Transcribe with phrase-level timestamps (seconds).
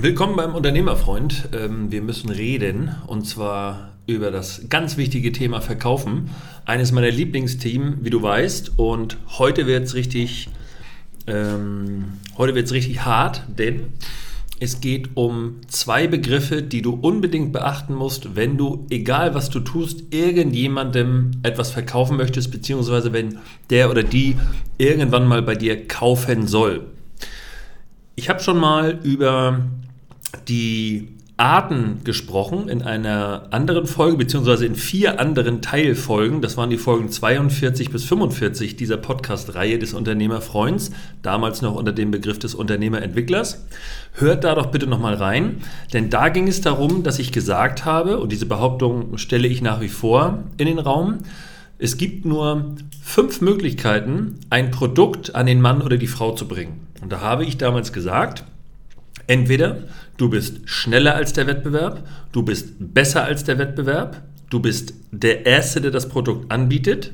[0.00, 1.48] Willkommen beim Unternehmerfreund.
[1.52, 6.30] Ähm, wir müssen reden und zwar über das ganz wichtige Thema Verkaufen.
[6.64, 8.78] Eines meiner Lieblingsthemen, wie du weißt.
[8.78, 10.50] Und heute wird es richtig,
[11.26, 13.86] ähm, richtig hart, denn
[14.60, 19.58] es geht um zwei Begriffe, die du unbedingt beachten musst, wenn du, egal was du
[19.58, 23.38] tust, irgendjemandem etwas verkaufen möchtest, beziehungsweise wenn
[23.70, 24.36] der oder die
[24.78, 26.86] irgendwann mal bei dir kaufen soll.
[28.14, 29.60] Ich habe schon mal über
[30.48, 36.42] die Arten gesprochen in einer anderen Folge, beziehungsweise in vier anderen Teilfolgen.
[36.42, 40.90] Das waren die Folgen 42 bis 45 dieser Podcast-Reihe des Unternehmerfreunds,
[41.22, 43.64] damals noch unter dem Begriff des Unternehmerentwicklers.
[44.14, 48.18] Hört da doch bitte nochmal rein, denn da ging es darum, dass ich gesagt habe,
[48.18, 51.18] und diese Behauptung stelle ich nach wie vor in den Raum,
[51.78, 56.88] es gibt nur fünf Möglichkeiten, ein Produkt an den Mann oder die Frau zu bringen.
[57.00, 58.42] Und da habe ich damals gesagt,
[59.28, 59.84] entweder
[60.18, 65.46] du bist schneller als der Wettbewerb, du bist besser als der Wettbewerb, du bist der
[65.46, 67.12] Erste, der das Produkt anbietet,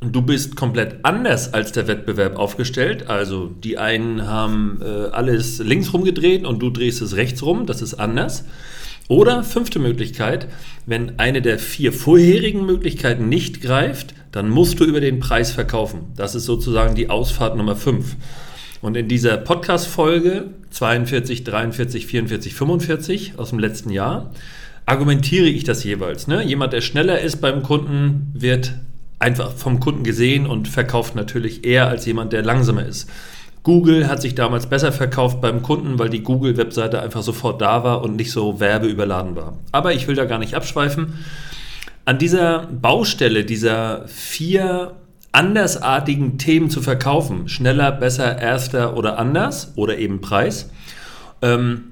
[0.00, 3.08] du bist komplett anders als der Wettbewerb aufgestellt.
[3.08, 7.82] Also die einen haben äh, alles links rumgedreht und du drehst es rechts rum, das
[7.82, 8.44] ist anders.
[9.08, 10.46] Oder fünfte Möglichkeit,
[10.86, 16.12] wenn eine der vier vorherigen Möglichkeiten nicht greift, dann musst du über den Preis verkaufen.
[16.16, 18.14] Das ist sozusagen die Ausfahrt Nummer 5.
[18.82, 24.30] Und in dieser Podcast-Folge 42, 43, 44, 45 aus dem letzten Jahr
[24.86, 26.26] argumentiere ich das jeweils.
[26.26, 26.42] Ne?
[26.42, 28.74] Jemand, der schneller ist beim Kunden, wird
[29.18, 33.08] einfach vom Kunden gesehen und verkauft natürlich eher als jemand, der langsamer ist.
[33.62, 38.02] Google hat sich damals besser verkauft beim Kunden, weil die Google-Webseite einfach sofort da war
[38.02, 39.58] und nicht so werbeüberladen war.
[39.70, 41.18] Aber ich will da gar nicht abschweifen.
[42.06, 44.92] An dieser Baustelle dieser vier
[45.32, 50.70] andersartigen Themen zu verkaufen, schneller, besser, erster oder anders oder eben Preis,
[51.42, 51.90] ähm,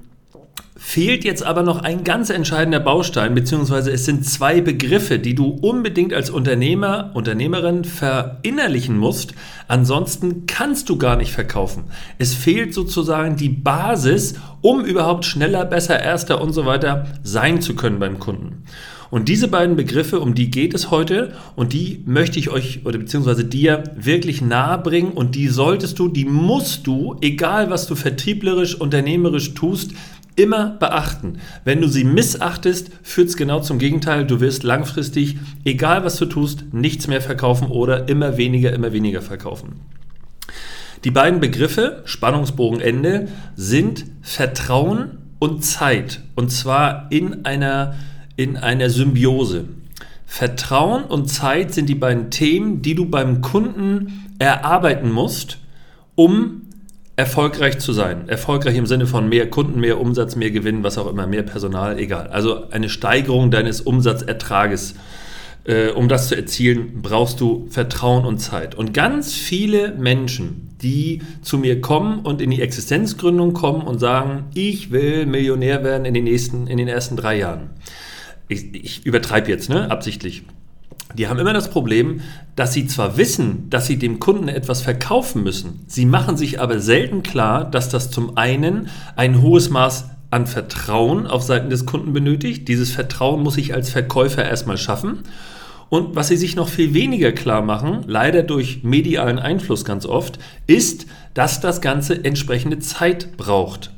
[0.79, 5.49] fehlt jetzt aber noch ein ganz entscheidender Baustein, beziehungsweise es sind zwei Begriffe, die du
[5.49, 9.33] unbedingt als Unternehmer, Unternehmerin verinnerlichen musst.
[9.67, 11.83] Ansonsten kannst du gar nicht verkaufen.
[12.17, 17.75] Es fehlt sozusagen die Basis, um überhaupt schneller, besser, erster und so weiter sein zu
[17.75, 18.63] können beim Kunden.
[19.11, 22.99] Und diese beiden Begriffe, um die geht es heute und die möchte ich euch oder
[22.99, 27.95] beziehungsweise dir wirklich nahe bringen und die solltest du, die musst du, egal was du
[27.95, 29.91] vertrieblerisch, unternehmerisch tust,
[30.35, 31.39] immer beachten.
[31.65, 34.25] Wenn du sie missachtest, führt es genau zum Gegenteil.
[34.25, 39.21] Du wirst langfristig, egal was du tust, nichts mehr verkaufen oder immer weniger, immer weniger
[39.21, 39.81] verkaufen.
[41.03, 46.21] Die beiden Begriffe, Spannungsbogenende, sind Vertrauen und Zeit.
[46.35, 47.95] Und zwar in einer,
[48.39, 49.65] in einer Symbiose.
[50.25, 55.57] Vertrauen und Zeit sind die beiden Themen, die du beim Kunden erarbeiten musst,
[56.15, 56.61] um
[57.17, 58.29] erfolgreich zu sein.
[58.29, 61.99] Erfolgreich im Sinne von mehr Kunden, mehr Umsatz, mehr Gewinn, was auch immer, mehr Personal,
[61.99, 62.27] egal.
[62.27, 64.95] Also eine Steigerung deines Umsatzertrages.
[65.65, 68.73] Äh, um das zu erzielen, brauchst du Vertrauen und Zeit.
[68.73, 74.45] Und ganz viele Menschen, die zu mir kommen und in die Existenzgründung kommen und sagen,
[74.53, 77.71] ich will Millionär werden in den nächsten, in den ersten drei Jahren.
[78.49, 80.43] Ich, ich übertreibe jetzt, ne, absichtlich
[81.15, 82.21] die haben immer das Problem,
[82.55, 86.79] dass sie zwar wissen, dass sie dem Kunden etwas verkaufen müssen, sie machen sich aber
[86.79, 92.13] selten klar, dass das zum einen ein hohes Maß an Vertrauen auf Seiten des Kunden
[92.13, 92.67] benötigt.
[92.67, 95.23] Dieses Vertrauen muss ich als Verkäufer erstmal schaffen.
[95.89, 100.37] Und was sie sich noch viel weniger klar machen, leider durch medialen Einfluss ganz oft,
[100.67, 103.91] ist, dass das Ganze entsprechende Zeit braucht.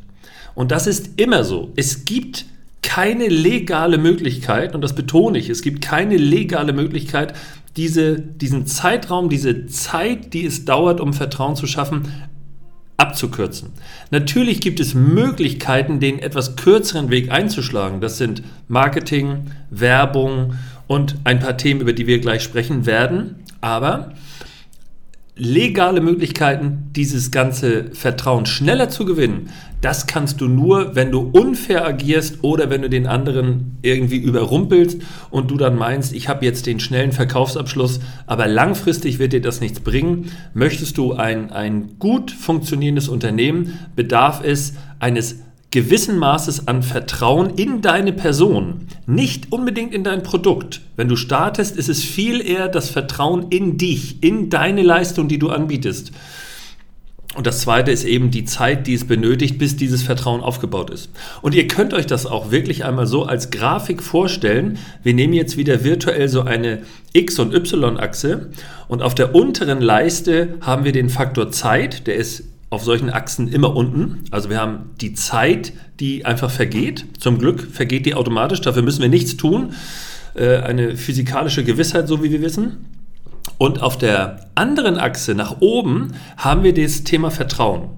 [0.56, 1.74] Und das ist immer so.
[1.76, 2.46] Es gibt
[2.82, 7.34] keine legale Möglichkeit, und das betone ich, es gibt keine legale Möglichkeit,
[7.78, 12.12] diese, diesen Zeitraum, diese Zeit, die es dauert, um Vertrauen zu schaffen,
[12.98, 13.70] abzukürzen.
[14.12, 18.00] Natürlich gibt es Möglichkeiten, den etwas kürzeren Weg einzuschlagen.
[18.00, 20.56] Das sind Marketing, Werbung
[20.88, 23.38] und ein paar Themen, über die wir gleich sprechen werden.
[23.60, 24.14] Aber
[25.36, 29.50] legale Möglichkeiten, dieses ganze Vertrauen schneller zu gewinnen,
[29.82, 35.02] das kannst du nur, wenn du unfair agierst oder wenn du den anderen irgendwie überrumpelst
[35.32, 39.60] und du dann meinst, ich habe jetzt den schnellen Verkaufsabschluss, aber langfristig wird dir das
[39.60, 40.32] nichts bringen.
[40.54, 45.40] Möchtest du ein, ein gut funktionierendes Unternehmen, bedarf es eines
[45.72, 50.82] gewissen Maßes an Vertrauen in deine Person, nicht unbedingt in dein Produkt.
[50.98, 55.40] Wenn du startest, ist es viel eher das Vertrauen in dich, in deine Leistung, die
[55.40, 56.12] du anbietest.
[57.34, 61.10] Und das zweite ist eben die Zeit, die es benötigt, bis dieses Vertrauen aufgebaut ist.
[61.42, 64.78] Und ihr könnt euch das auch wirklich einmal so als Grafik vorstellen.
[65.02, 66.80] Wir nehmen jetzt wieder virtuell so eine
[67.14, 68.50] X- und Y-Achse
[68.90, 73.50] und auf der unteren Leiste haben wir den Faktor Zeit, der ist auf solchen Achsen
[73.50, 74.24] immer unten.
[74.32, 77.06] Also wir haben die Zeit, die einfach vergeht.
[77.20, 79.74] Zum Glück vergeht die automatisch, dafür müssen wir nichts tun.
[80.34, 82.86] Äh, eine physikalische Gewissheit, so wie wir wissen.
[83.58, 87.90] Und auf der anderen Achse nach oben haben wir das Thema Vertrauen.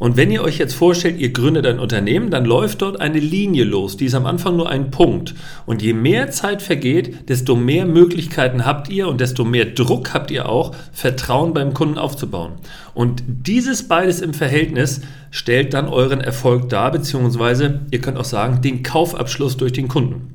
[0.00, 3.64] Und wenn ihr euch jetzt vorstellt, ihr gründet ein Unternehmen, dann läuft dort eine Linie
[3.64, 3.98] los.
[3.98, 5.34] Die ist am Anfang nur ein Punkt.
[5.66, 10.30] Und je mehr Zeit vergeht, desto mehr Möglichkeiten habt ihr und desto mehr Druck habt
[10.30, 12.52] ihr auch, Vertrauen beim Kunden aufzubauen.
[12.94, 18.62] Und dieses beides im Verhältnis stellt dann euren Erfolg dar, beziehungsweise ihr könnt auch sagen,
[18.62, 20.34] den Kaufabschluss durch den Kunden.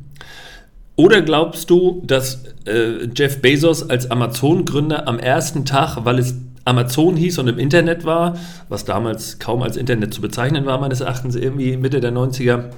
[0.96, 6.36] Oder glaubst du, dass äh, Jeff Bezos als Amazon-Gründer am ersten Tag, weil es
[6.66, 8.38] Amazon hieß und im Internet war,
[8.70, 12.72] was damals kaum als Internet zu bezeichnen war, meines Erachtens irgendwie Mitte der 90er,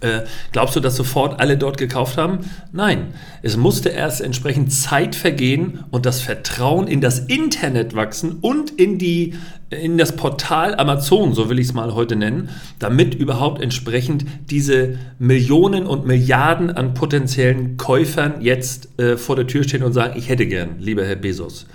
[0.00, 0.22] äh,
[0.52, 2.38] glaubst du, dass sofort alle dort gekauft haben?
[2.72, 3.12] Nein,
[3.42, 8.98] es musste erst entsprechend Zeit vergehen und das Vertrauen in das Internet wachsen und in,
[8.98, 9.34] die,
[9.68, 14.98] in das Portal Amazon, so will ich es mal heute nennen, damit überhaupt entsprechend diese
[15.18, 20.30] Millionen und Milliarden an potenziellen Käufern jetzt äh, vor der Tür stehen und sagen, ich
[20.30, 21.66] hätte gern, lieber Herr Bezos.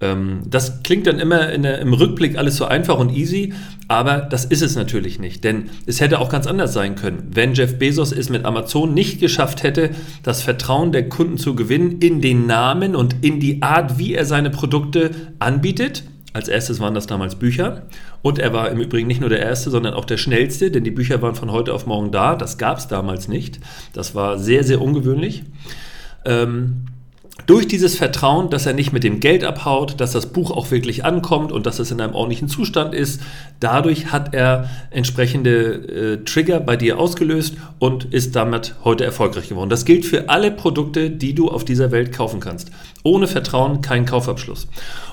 [0.00, 3.54] Ähm, das klingt dann immer der, im Rückblick alles so einfach und easy,
[3.88, 7.30] aber das ist es natürlich nicht, denn es hätte auch ganz anders sein können.
[7.32, 9.90] Wenn Jeff Bezos es mit Amazon nicht geschafft hätte,
[10.22, 14.26] das Vertrauen der Kunden zu gewinnen in den Namen und in die Art, wie er
[14.26, 16.04] seine Produkte anbietet,
[16.34, 17.86] als erstes waren das damals Bücher.
[18.20, 20.90] Und er war im Übrigen nicht nur der Erste, sondern auch der Schnellste, denn die
[20.90, 22.36] Bücher waren von heute auf morgen da.
[22.36, 23.58] Das gab es damals nicht.
[23.94, 25.44] Das war sehr, sehr ungewöhnlich.
[26.26, 26.88] Ähm,
[27.44, 31.04] durch dieses Vertrauen, dass er nicht mit dem Geld abhaut, dass das Buch auch wirklich
[31.04, 33.20] ankommt und dass es in einem ordentlichen Zustand ist,
[33.60, 39.70] dadurch hat er entsprechende äh, Trigger bei dir ausgelöst und ist damit heute erfolgreich geworden.
[39.70, 42.70] Das gilt für alle Produkte, die du auf dieser Welt kaufen kannst.
[43.04, 44.66] Ohne Vertrauen kein Kaufabschluss.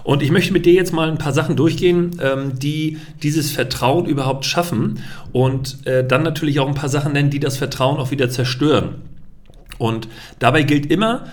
[0.04, 4.06] Und ich möchte mit dir jetzt mal ein paar Sachen durchgehen, ähm, die dieses Vertrauen
[4.06, 5.00] überhaupt schaffen
[5.34, 8.96] und äh, dann natürlich auch ein paar Sachen nennen, die das Vertrauen auch wieder zerstören.
[9.78, 10.08] Und
[10.40, 11.26] dabei gilt immer,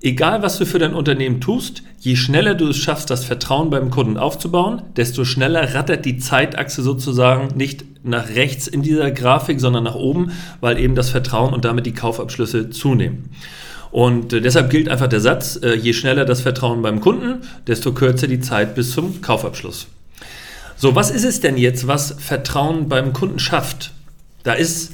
[0.00, 3.90] Egal, was du für dein Unternehmen tust, je schneller du es schaffst, das Vertrauen beim
[3.90, 9.84] Kunden aufzubauen, desto schneller rattert die Zeitachse sozusagen nicht nach rechts in dieser Grafik, sondern
[9.84, 10.30] nach oben,
[10.60, 13.30] weil eben das Vertrauen und damit die Kaufabschlüsse zunehmen.
[13.90, 17.92] Und äh, deshalb gilt einfach der Satz, äh, je schneller das Vertrauen beim Kunden, desto
[17.92, 19.88] kürzer die Zeit bis zum Kaufabschluss.
[20.76, 23.92] So, was ist es denn jetzt, was Vertrauen beim Kunden schafft?
[24.44, 24.92] Da ist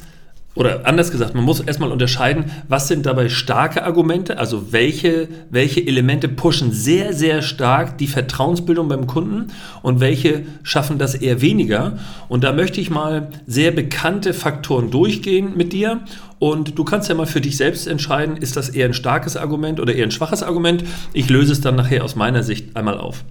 [0.55, 5.85] oder anders gesagt, man muss erstmal unterscheiden, was sind dabei starke Argumente, also welche, welche
[5.85, 9.53] Elemente pushen sehr, sehr stark die Vertrauensbildung beim Kunden
[9.83, 11.99] und welche schaffen das eher weniger.
[12.29, 16.01] Und da möchte ich mal sehr bekannte Faktoren durchgehen mit dir
[16.39, 19.81] und du kannst ja mal für dich selbst entscheiden, ist das eher ein starkes Argument
[19.81, 20.85] oder eher ein schwaches Argument.
[21.12, 23.25] Ich löse es dann nachher aus meiner Sicht einmal auf.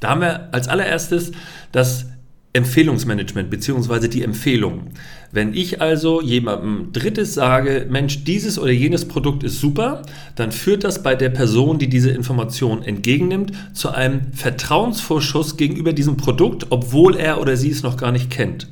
[0.00, 1.30] Da haben wir als allererstes
[1.70, 2.06] das
[2.54, 4.88] Empfehlungsmanagement beziehungsweise die Empfehlung.
[5.30, 10.02] Wenn ich also jemandem Drittes sage, Mensch, dieses oder jenes Produkt ist super,
[10.36, 16.18] dann führt das bei der Person, die diese Information entgegennimmt, zu einem Vertrauensvorschuss gegenüber diesem
[16.18, 18.68] Produkt, obwohl er oder sie es noch gar nicht kennt.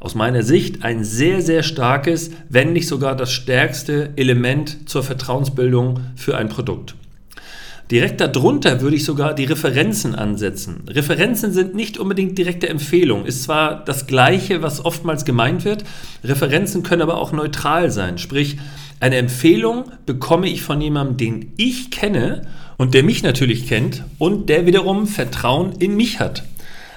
[0.00, 6.00] Aus meiner Sicht ein sehr, sehr starkes, wenn nicht sogar das stärkste Element zur Vertrauensbildung
[6.16, 6.96] für ein Produkt.
[7.90, 10.84] Direkt darunter würde ich sogar die Referenzen ansetzen.
[10.88, 13.26] Referenzen sind nicht unbedingt direkte Empfehlungen.
[13.26, 15.84] Ist zwar das Gleiche, was oftmals gemeint wird.
[16.24, 18.16] Referenzen können aber auch neutral sein.
[18.16, 18.56] Sprich,
[19.00, 22.46] eine Empfehlung bekomme ich von jemandem, den ich kenne
[22.78, 26.44] und der mich natürlich kennt und der wiederum Vertrauen in mich hat.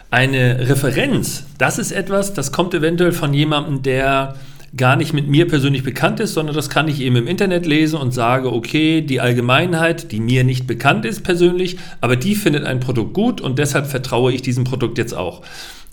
[0.09, 4.35] Eine Referenz, das ist etwas, das kommt eventuell von jemandem, der
[4.75, 7.99] gar nicht mit mir persönlich bekannt ist, sondern das kann ich eben im Internet lesen
[7.99, 12.79] und sage, okay, die Allgemeinheit, die mir nicht bekannt ist persönlich, aber die findet ein
[12.79, 15.41] Produkt gut und deshalb vertraue ich diesem Produkt jetzt auch.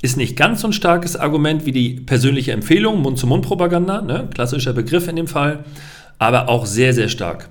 [0.03, 4.29] Ist nicht ganz so ein starkes Argument wie die persönliche Empfehlung, Mund-zu-Mund-Propaganda, ne?
[4.35, 5.65] klassischer Begriff in dem Fall,
[6.19, 7.49] aber auch sehr, sehr stark.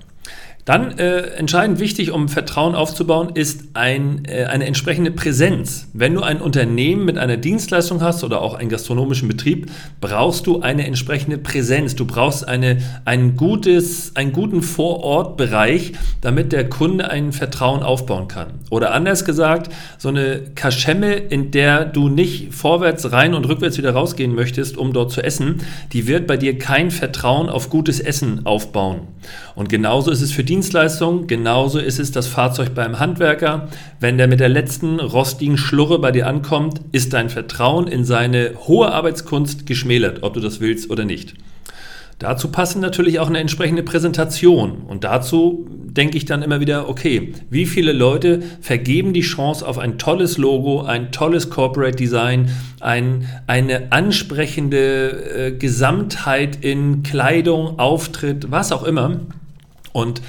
[0.64, 5.88] Dann äh, entscheidend wichtig, um Vertrauen aufzubauen, ist ein, äh, eine entsprechende Präsenz.
[5.92, 10.62] Wenn du ein Unternehmen mit einer Dienstleistung hast oder auch einen gastronomischen Betrieb, brauchst du
[10.62, 11.96] eine entsprechende Präsenz.
[11.96, 15.92] Du brauchst eine, ein gutes, einen guten Vorortbereich,
[16.22, 18.54] damit der Kunde ein Vertrauen aufbauen kann.
[18.70, 23.92] Oder anders gesagt, so eine Kaschemme, in der du nicht vorwärts rein und rückwärts wieder
[23.92, 25.60] rausgehen möchtest, um dort zu essen,
[25.92, 29.02] die wird bei dir kein Vertrauen auf gutes Essen aufbauen.
[29.54, 33.66] Und genauso ist es für Dienstleistungen, genauso ist es das Fahrzeug beim Handwerker.
[33.98, 38.52] Wenn der mit der letzten rostigen Schlurre bei dir ankommt, ist dein Vertrauen in seine
[38.68, 41.34] hohe Arbeitskunst geschmälert, ob du das willst oder nicht.
[42.20, 44.82] Dazu passen natürlich auch eine entsprechende Präsentation.
[44.86, 49.78] Und dazu denke ich dann immer wieder, okay, wie viele Leute vergeben die Chance auf
[49.78, 58.52] ein tolles Logo, ein tolles Corporate Design, ein, eine ansprechende äh, Gesamtheit in Kleidung, Auftritt,
[58.52, 59.18] was auch immer.
[59.94, 60.22] Und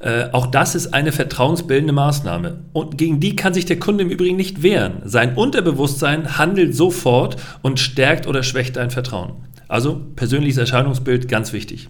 [0.00, 2.58] äh, auch das ist eine vertrauensbildende Maßnahme.
[2.72, 4.94] Und gegen die kann sich der Kunde im Übrigen nicht wehren.
[5.04, 9.34] Sein Unterbewusstsein handelt sofort und stärkt oder schwächt dein Vertrauen.
[9.68, 11.88] Also persönliches Erscheinungsbild, ganz wichtig.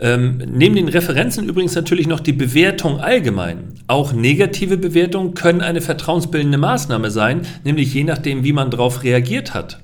[0.00, 3.74] Ähm, neben den Referenzen übrigens natürlich noch die Bewertung allgemein.
[3.86, 9.54] Auch negative Bewertungen können eine vertrauensbildende Maßnahme sein, nämlich je nachdem, wie man darauf reagiert
[9.54, 9.80] hat.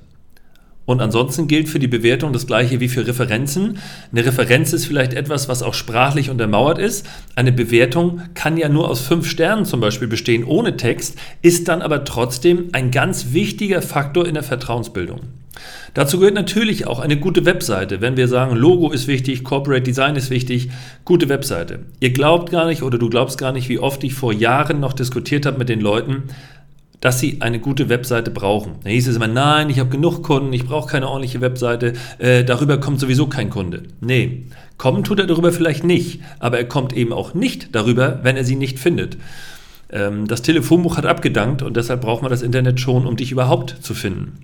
[0.87, 3.77] Und ansonsten gilt für die Bewertung das gleiche wie für Referenzen.
[4.13, 7.05] Eine Referenz ist vielleicht etwas, was auch sprachlich untermauert ist.
[7.35, 11.81] Eine Bewertung kann ja nur aus fünf Sternen zum Beispiel bestehen, ohne Text, ist dann
[11.81, 15.19] aber trotzdem ein ganz wichtiger Faktor in der Vertrauensbildung.
[15.93, 17.99] Dazu gehört natürlich auch eine gute Webseite.
[17.99, 20.69] Wenn wir sagen, Logo ist wichtig, Corporate Design ist wichtig,
[21.03, 21.79] gute Webseite.
[21.99, 24.93] Ihr glaubt gar nicht oder du glaubst gar nicht, wie oft ich vor Jahren noch
[24.93, 26.23] diskutiert habe mit den Leuten,
[26.99, 28.75] dass sie eine gute Webseite brauchen.
[28.83, 32.43] Da hieß es immer, nein, ich habe genug Kunden, ich brauche keine ordentliche Webseite, äh,
[32.43, 33.83] darüber kommt sowieso kein Kunde.
[34.01, 34.45] Nee,
[34.77, 38.43] kommen tut er darüber vielleicht nicht, aber er kommt eben auch nicht darüber, wenn er
[38.43, 39.17] sie nicht findet.
[39.89, 43.77] Ähm, das Telefonbuch hat abgedankt und deshalb braucht man das Internet schon, um dich überhaupt
[43.81, 44.39] zu finden.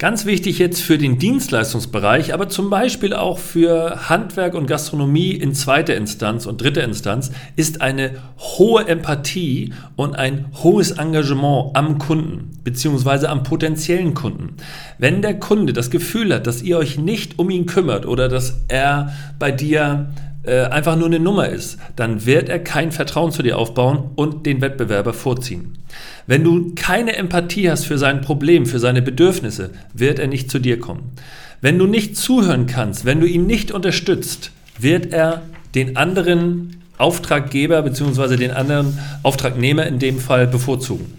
[0.00, 5.54] Ganz wichtig jetzt für den Dienstleistungsbereich, aber zum Beispiel auch für Handwerk und Gastronomie in
[5.54, 12.52] zweiter Instanz und dritter Instanz ist eine hohe Empathie und ein hohes Engagement am Kunden
[12.62, 13.26] bzw.
[13.26, 14.54] am potenziellen Kunden.
[14.98, 18.60] Wenn der Kunde das Gefühl hat, dass ihr euch nicht um ihn kümmert oder dass
[18.68, 20.10] er bei dir
[20.48, 24.46] äh, einfach nur eine Nummer ist, dann wird er kein Vertrauen zu dir aufbauen und
[24.46, 25.78] den Wettbewerber vorziehen.
[26.26, 30.58] Wenn du keine Empathie hast für sein Problem, für seine Bedürfnisse, wird er nicht zu
[30.58, 31.12] dir kommen.
[31.60, 35.42] Wenn du nicht zuhören kannst, wenn du ihn nicht unterstützt, wird er
[35.74, 38.36] den anderen Auftraggeber bzw.
[38.36, 41.18] den anderen Auftragnehmer in dem Fall bevorzugen.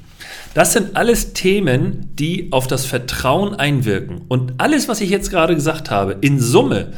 [0.53, 4.21] Das sind alles Themen, die auf das Vertrauen einwirken.
[4.27, 6.93] Und alles, was ich jetzt gerade gesagt habe, in Summe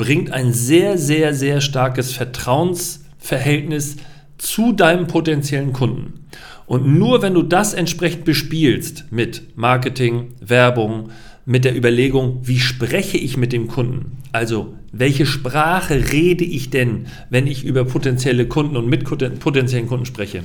[0.00, 3.98] bringt ein sehr, sehr, sehr starkes Vertrauensverhältnis
[4.38, 6.24] zu deinem potenziellen Kunden.
[6.64, 11.10] Und nur wenn du das entsprechend bespielst mit Marketing, Werbung,
[11.44, 14.16] mit der Überlegung, wie spreche ich mit dem Kunden?
[14.32, 20.06] Also, welche Sprache rede ich denn, wenn ich über potenzielle Kunden und mit potenziellen Kunden
[20.06, 20.44] spreche?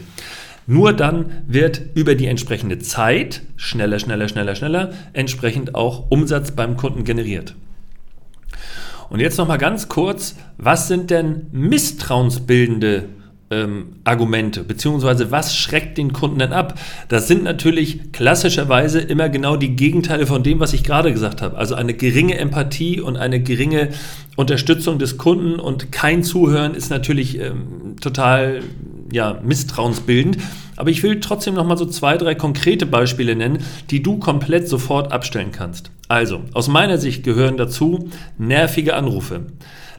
[0.67, 6.75] Nur dann wird über die entsprechende Zeit schneller, schneller, schneller, schneller entsprechend auch Umsatz beim
[6.75, 7.55] Kunden generiert.
[9.15, 13.07] Und jetzt noch mal ganz kurz, was sind denn misstrauensbildende
[13.49, 16.77] ähm, Argumente, beziehungsweise was schreckt den Kunden denn ab?
[17.07, 21.57] Das sind natürlich klassischerweise immer genau die Gegenteile von dem, was ich gerade gesagt habe.
[21.57, 23.91] Also eine geringe Empathie und eine geringe
[24.35, 28.63] Unterstützung des Kunden und kein Zuhören ist natürlich ähm, total
[29.13, 30.39] ja, misstrauensbildend.
[30.75, 33.59] Aber ich will trotzdem noch mal so zwei, drei konkrete Beispiele nennen,
[33.91, 35.89] die du komplett sofort abstellen kannst.
[36.07, 39.47] Also, aus meiner Sicht gehören dazu nervige Anrufe.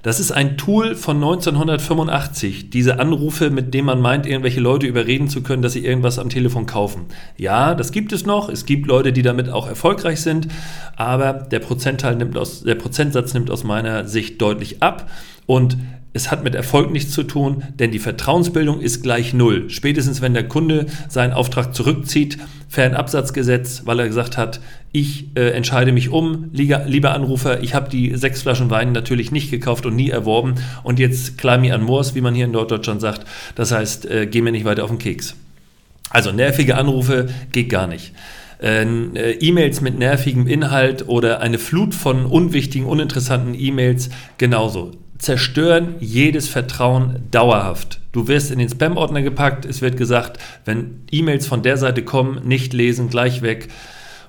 [0.06, 5.28] Das ist ein Tool von 1985, diese Anrufe, mit denen man meint, irgendwelche Leute überreden
[5.28, 7.06] zu können, dass sie irgendwas am Telefon kaufen.
[7.36, 8.48] Ja, das gibt es noch.
[8.48, 10.46] Es gibt Leute, die damit auch erfolgreich sind,
[10.94, 15.10] aber der, Prozentteil nimmt aus, der Prozentsatz nimmt aus meiner Sicht deutlich ab.
[15.46, 15.76] Und
[16.16, 19.68] es hat mit Erfolg nichts zu tun, denn die Vertrauensbildung ist gleich null.
[19.68, 24.60] Spätestens wenn der Kunde seinen Auftrag zurückzieht, Fernabsatzgesetz, weil er gesagt hat,
[24.92, 29.50] ich äh, entscheide mich um, lieber Anrufer, ich habe die sechs Flaschen Wein natürlich nicht
[29.50, 33.00] gekauft und nie erworben und jetzt climb me an Moors, wie man hier in Norddeutschland
[33.00, 33.26] sagt.
[33.54, 35.36] Das heißt, äh, geh mir nicht weiter auf den Keks.
[36.10, 38.12] Also nervige Anrufe geht gar nicht.
[38.60, 44.08] Äh, äh, E-Mails mit nervigem Inhalt oder eine Flut von unwichtigen, uninteressanten E-Mails
[44.38, 48.00] genauso zerstören jedes Vertrauen dauerhaft.
[48.12, 52.46] Du wirst in den Spam-Ordner gepackt, es wird gesagt, wenn E-Mails von der Seite kommen,
[52.46, 53.68] nicht lesen, gleich weg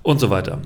[0.04, 0.62] und so weiter.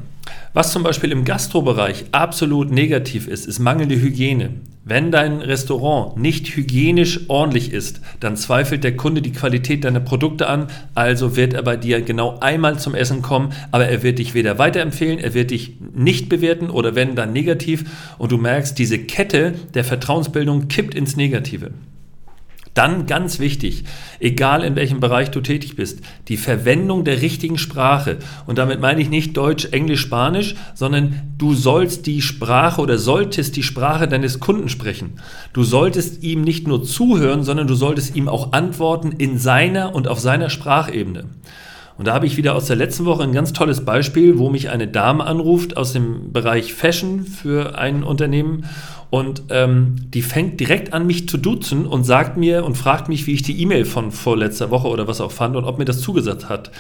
[0.53, 4.55] Was zum Beispiel im Gastrobereich absolut negativ ist, ist mangelnde Hygiene.
[4.83, 10.47] Wenn dein Restaurant nicht hygienisch ordentlich ist, dann zweifelt der Kunde die Qualität deiner Produkte
[10.47, 14.33] an, also wird er bei dir genau einmal zum Essen kommen, aber er wird dich
[14.33, 17.85] weder weiterempfehlen, er wird dich nicht bewerten oder wenn dann negativ.
[18.17, 21.69] Und du merkst, diese Kette der Vertrauensbildung kippt ins Negative.
[22.73, 23.83] Dann ganz wichtig,
[24.21, 25.99] egal in welchem Bereich du tätig bist,
[26.29, 28.17] die Verwendung der richtigen Sprache.
[28.45, 33.57] Und damit meine ich nicht Deutsch, Englisch, Spanisch, sondern du sollst die Sprache oder solltest
[33.57, 35.19] die Sprache deines Kunden sprechen.
[35.51, 40.07] Du solltest ihm nicht nur zuhören, sondern du solltest ihm auch antworten in seiner und
[40.07, 41.25] auf seiner Sprachebene.
[41.97, 44.69] Und da habe ich wieder aus der letzten Woche ein ganz tolles Beispiel, wo mich
[44.69, 48.65] eine Dame anruft aus dem Bereich Fashion für ein Unternehmen
[49.11, 53.27] und ähm, die fängt direkt an, mich zu duzen und sagt mir und fragt mich,
[53.27, 55.99] wie ich die E-Mail von vorletzter Woche oder was auch fand und ob mir das
[55.99, 56.71] zugesagt hat.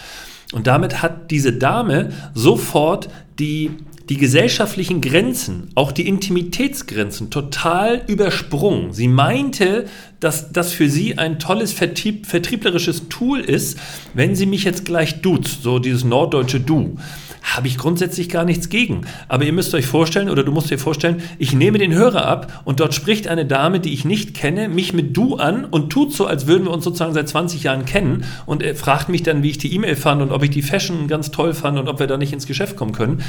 [0.53, 3.71] Und damit hat diese Dame sofort die,
[4.07, 8.93] die gesellschaftlichen Grenzen, auch die Intimitätsgrenzen total übersprungen.
[8.93, 9.85] Sie meinte,
[10.21, 13.77] dass das für sie ein tolles Vertrieb, vertrieblerisches Tool ist,
[14.13, 16.97] wenn sie mich jetzt gleich duzt, so dieses norddeutsche Du
[17.41, 19.01] habe ich grundsätzlich gar nichts gegen.
[19.27, 22.61] Aber ihr müsst euch vorstellen, oder du musst dir vorstellen, ich nehme den Hörer ab
[22.65, 26.13] und dort spricht eine Dame, die ich nicht kenne, mich mit du an und tut
[26.13, 29.49] so, als würden wir uns sozusagen seit 20 Jahren kennen und fragt mich dann, wie
[29.49, 32.07] ich die E-Mail fand und ob ich die Fashion ganz toll fand und ob wir
[32.07, 33.23] da nicht ins Geschäft kommen können.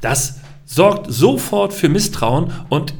[0.00, 2.94] Das sorgt sofort für Misstrauen und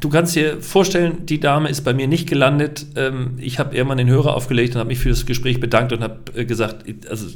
[0.00, 2.86] du kannst dir vorstellen, die Dame ist bei mir nicht gelandet.
[2.96, 6.02] Ähm, ich habe irgendwann den Hörer aufgelegt und habe mich für das Gespräch bedankt und
[6.02, 7.26] habe äh, gesagt, also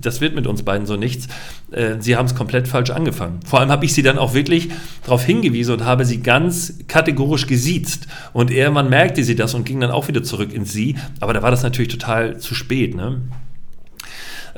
[0.00, 1.28] das wird mit uns beiden so nichts.
[1.70, 3.40] Äh, sie haben es komplett falsch angefangen.
[3.46, 4.68] Vor allem habe ich sie dann auch wirklich
[5.04, 8.06] darauf hingewiesen und habe sie ganz kategorisch gesiezt.
[8.32, 10.96] Und irgendwann merkte sie das und ging dann auch wieder zurück in sie.
[11.20, 12.94] Aber da war das natürlich total zu spät.
[12.94, 13.20] Ne?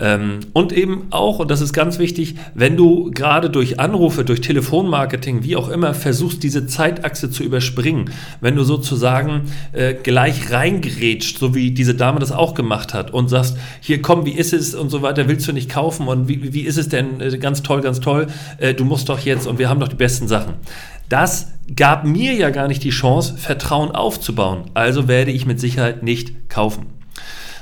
[0.00, 4.40] Ähm, und eben auch, und das ist ganz wichtig, wenn du gerade durch Anrufe, durch
[4.40, 9.42] Telefonmarketing, wie auch immer, versuchst, diese Zeitachse zu überspringen, wenn du sozusagen
[9.72, 14.24] äh, gleich reingerätscht, so wie diese Dame das auch gemacht hat und sagst, hier komm,
[14.24, 16.88] wie ist es und so weiter, willst du nicht kaufen und wie, wie ist es
[16.88, 18.28] denn, äh, ganz toll, ganz toll,
[18.58, 20.54] äh, du musst doch jetzt und wir haben doch die besten Sachen.
[21.10, 24.70] Das gab mir ja gar nicht die Chance, Vertrauen aufzubauen.
[24.74, 26.86] Also werde ich mit Sicherheit nicht kaufen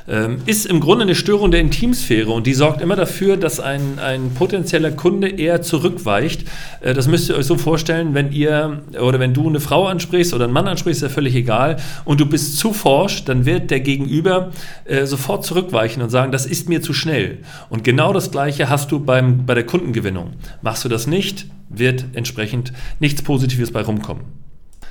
[0.08, 3.98] ähm, ist im Grunde eine Störung der Intimsphäre und die sorgt immer dafür, dass ein,
[3.98, 6.44] ein potenzieller Kunde eher zurückweicht.
[6.80, 10.34] Äh, das müsst ihr euch so vorstellen, wenn ihr oder wenn du eine Frau ansprichst
[10.34, 13.70] oder einen Mann ansprichst, ist ja völlig egal, und du bist zu forsch, dann wird
[13.70, 14.50] der Gegenüber
[14.84, 17.38] äh, sofort zurückweichen und sagen, das ist mir zu schnell.
[17.68, 20.32] Und genau das Gleiche hast du beim, bei der Kundengewinnung.
[20.62, 24.47] Machst du das nicht, wird entsprechend nichts Positives bei rumkommen.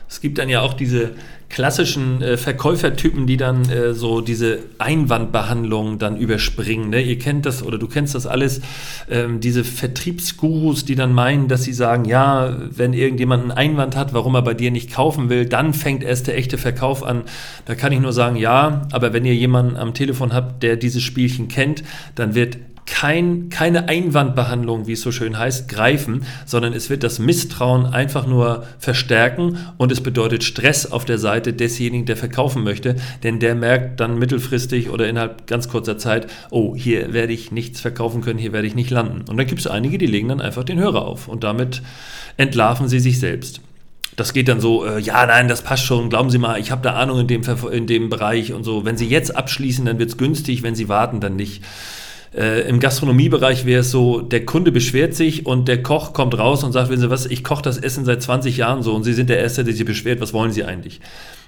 [0.09, 1.11] Es gibt dann ja auch diese
[1.49, 6.89] klassischen äh, Verkäufertypen, die dann äh, so diese Einwandbehandlung dann überspringen.
[6.89, 7.01] Ne?
[7.01, 8.61] Ihr kennt das oder du kennst das alles,
[9.09, 14.13] ähm, diese Vertriebsgurus, die dann meinen, dass sie sagen, ja, wenn irgendjemand einen Einwand hat,
[14.13, 17.23] warum er bei dir nicht kaufen will, dann fängt erst der echte Verkauf an.
[17.65, 21.03] Da kann ich nur sagen, ja, aber wenn ihr jemanden am Telefon habt, der dieses
[21.03, 21.83] Spielchen kennt,
[22.15, 27.19] dann wird kein, keine Einwandbehandlung, wie es so schön heißt, greifen, sondern es wird das
[27.19, 32.95] Misstrauen einfach nur verstärken und es bedeutet Stress auf der Seite desjenigen, der verkaufen möchte,
[33.23, 37.81] denn der merkt dann mittelfristig oder innerhalb ganz kurzer Zeit, oh, hier werde ich nichts
[37.81, 39.25] verkaufen können, hier werde ich nicht landen.
[39.29, 41.81] Und dann gibt es einige, die legen dann einfach den Hörer auf und damit
[42.37, 43.61] entlarven sie sich selbst.
[44.15, 46.81] Das geht dann so, äh, ja, nein, das passt schon, glauben Sie mal, ich habe
[46.81, 48.83] da Ahnung in dem, in dem Bereich und so.
[48.83, 51.63] Wenn Sie jetzt abschließen, dann wird es günstig, wenn Sie warten, dann nicht.
[52.37, 56.63] Äh, Im Gastronomiebereich wäre es so, der Kunde beschwert sich und der Koch kommt raus
[56.63, 59.13] und sagt, wissen Sie was, ich koche das Essen seit 20 Jahren so und Sie
[59.13, 61.01] sind der Erste, der sich beschwert, was wollen Sie eigentlich?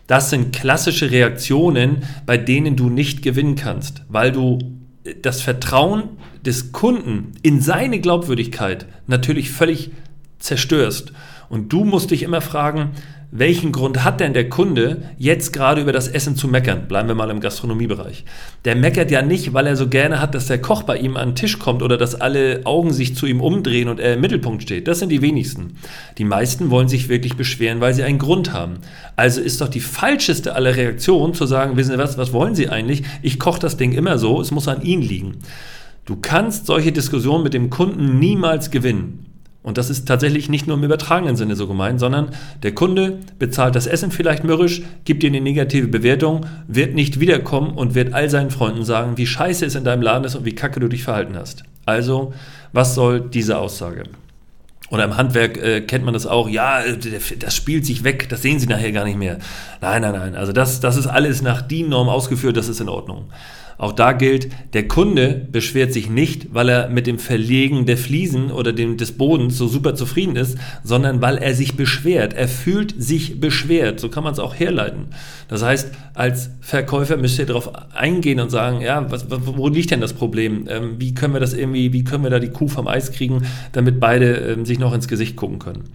[0.07, 4.57] Das sind klassische Reaktionen, bei denen du nicht gewinnen kannst, weil du
[5.21, 6.03] das Vertrauen
[6.43, 9.91] des Kunden in seine Glaubwürdigkeit natürlich völlig
[10.39, 11.13] zerstörst.
[11.49, 12.91] Und du musst dich immer fragen,
[13.31, 16.87] welchen Grund hat denn der Kunde, jetzt gerade über das Essen zu meckern?
[16.87, 18.25] Bleiben wir mal im Gastronomiebereich.
[18.65, 21.29] Der meckert ja nicht, weil er so gerne hat, dass der Koch bei ihm an
[21.29, 24.63] den Tisch kommt oder dass alle Augen sich zu ihm umdrehen und er im Mittelpunkt
[24.63, 24.87] steht.
[24.87, 25.75] Das sind die wenigsten.
[26.17, 28.79] Die meisten wollen sich wirklich beschweren, weil sie einen Grund haben.
[29.15, 32.69] Also ist doch die falscheste aller Reaktionen zu sagen, wissen Sie was, was wollen Sie
[32.69, 33.03] eigentlich?
[33.21, 35.37] Ich koche das Ding immer so, es muss an Ihnen liegen.
[36.05, 39.28] Du kannst solche Diskussionen mit dem Kunden niemals gewinnen.
[39.61, 42.29] Und das ist tatsächlich nicht nur im übertragenen Sinne so gemeint, sondern
[42.63, 47.71] der Kunde bezahlt das Essen vielleicht mürrisch, gibt dir eine negative Bewertung, wird nicht wiederkommen
[47.71, 50.55] und wird all seinen Freunden sagen, wie scheiße es in deinem Laden ist und wie
[50.55, 51.63] kacke du dich verhalten hast.
[51.85, 52.33] Also,
[52.71, 54.03] was soll diese Aussage?
[54.91, 56.81] Oder im Handwerk äh, kennt man das auch, ja,
[57.39, 59.37] das spielt sich weg, das sehen Sie nachher gar nicht mehr.
[59.81, 63.25] Nein, nein, nein, also das, das ist alles nach DIN-Norm ausgeführt, das ist in Ordnung.
[63.79, 68.51] Auch da gilt, der Kunde beschwert sich nicht, weil er mit dem Verlegen der Fliesen
[68.51, 72.33] oder dem, des Bodens so super zufrieden ist, sondern weil er sich beschwert.
[72.33, 74.01] Er fühlt sich beschwert.
[74.01, 75.07] So kann man es auch herleiten.
[75.47, 80.01] Das heißt, als Verkäufer müsst ihr darauf eingehen und sagen, ja, was, wo liegt denn
[80.01, 80.65] das Problem?
[80.67, 83.43] Ähm, wie können wir das irgendwie, wie können wir da die Kuh vom Eis kriegen,
[83.71, 85.85] damit beide ähm, sich noch ins Gesicht gucken können?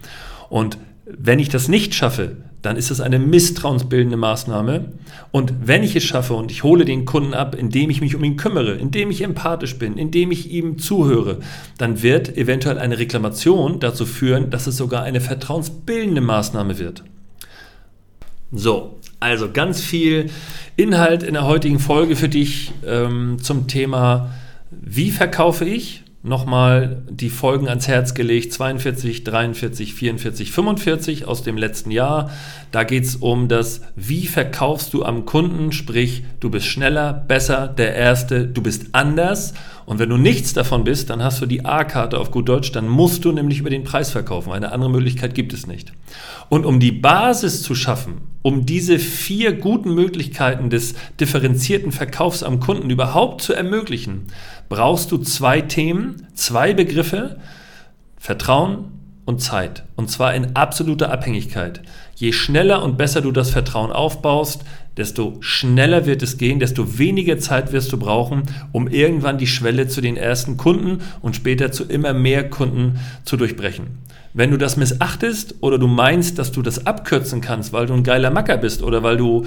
[0.49, 4.93] Und wenn ich das nicht schaffe, dann ist das eine misstrauensbildende Maßnahme.
[5.31, 8.23] Und wenn ich es schaffe und ich hole den Kunden ab, indem ich mich um
[8.23, 11.39] ihn kümmere, indem ich empathisch bin, indem ich ihm zuhöre,
[11.77, 17.03] dann wird eventuell eine Reklamation dazu führen, dass es sogar eine vertrauensbildende Maßnahme wird.
[18.51, 20.31] So, also ganz viel
[20.75, 24.31] Inhalt in der heutigen Folge für dich ähm, zum Thema
[24.71, 26.04] Wie verkaufe ich?
[26.25, 32.31] Nochmal die Folgen ans Herz gelegt, 42, 43, 44, 45 aus dem letzten Jahr.
[32.71, 37.67] Da geht es um das, wie verkaufst du am Kunden, sprich, du bist schneller, besser,
[37.67, 39.53] der Erste, du bist anders.
[39.85, 42.89] Und wenn du nichts davon bist, dann hast du die A-Karte auf gut Deutsch, dann
[42.89, 44.51] musst du nämlich über den Preis verkaufen.
[44.51, 45.93] Eine andere Möglichkeit gibt es nicht.
[46.49, 52.59] Und um die Basis zu schaffen, um diese vier guten Möglichkeiten des differenzierten Verkaufs am
[52.59, 54.27] Kunden überhaupt zu ermöglichen,
[54.69, 57.39] brauchst du zwei Themen, zwei Begriffe,
[58.17, 58.91] Vertrauen
[59.25, 59.83] und Zeit.
[59.95, 61.81] Und zwar in absoluter Abhängigkeit.
[62.15, 64.63] Je schneller und besser du das Vertrauen aufbaust,
[64.97, 69.87] desto schneller wird es gehen, desto weniger Zeit wirst du brauchen, um irgendwann die Schwelle
[69.87, 74.05] zu den ersten Kunden und später zu immer mehr Kunden zu durchbrechen.
[74.33, 78.03] Wenn du das missachtest oder du meinst, dass du das abkürzen kannst, weil du ein
[78.03, 79.45] geiler Macker bist oder weil du,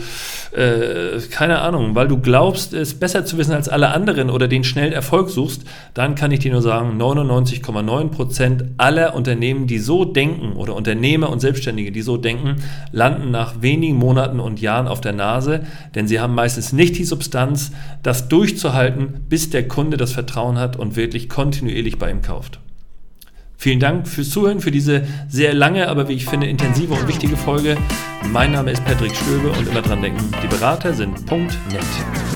[0.53, 4.65] äh, keine Ahnung, weil du glaubst, es besser zu wissen als alle anderen oder den
[4.65, 5.63] schnellen Erfolg suchst,
[5.95, 11.41] dann kann ich dir nur sagen, 99,9% aller Unternehmen, die so denken oder Unternehmer und
[11.41, 12.57] Selbstständige, die so denken,
[12.93, 15.61] landen nach wenigen Monaten und Jahren auf der Nase,
[15.95, 20.77] denn sie haben meistens nicht die Substanz, das durchzuhalten, bis der Kunde das Vertrauen hat
[20.77, 22.59] und wirklich kontinuierlich bei ihm kauft.
[23.61, 27.37] Vielen Dank fürs Zuhören, für diese sehr lange, aber wie ich finde, intensive und wichtige
[27.37, 27.77] Folge.
[28.33, 31.29] Mein Name ist Patrick Stöbe und immer dran denken, die Berater sind
[31.73, 32.28] net.